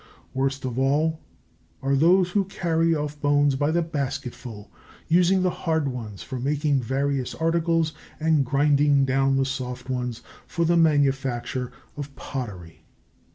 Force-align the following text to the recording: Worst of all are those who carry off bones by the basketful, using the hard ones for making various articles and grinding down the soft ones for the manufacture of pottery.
Worst 0.33 0.65
of 0.65 0.79
all 0.79 1.19
are 1.83 1.95
those 1.95 2.31
who 2.31 2.45
carry 2.45 2.95
off 2.95 3.21
bones 3.21 3.55
by 3.55 3.69
the 3.69 3.83
basketful, 3.83 4.71
using 5.07 5.43
the 5.43 5.51
hard 5.51 5.89
ones 5.89 6.23
for 6.23 6.39
making 6.39 6.81
various 6.81 7.35
articles 7.35 7.93
and 8.19 8.43
grinding 8.43 9.05
down 9.05 9.35
the 9.37 9.45
soft 9.45 9.91
ones 9.91 10.23
for 10.47 10.65
the 10.65 10.75
manufacture 10.75 11.71
of 11.95 12.15
pottery. 12.15 12.83